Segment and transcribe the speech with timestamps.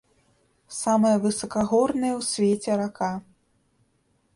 [0.83, 3.15] Самая высакагорная ў свеце рака.